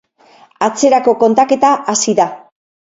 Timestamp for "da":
2.25-2.31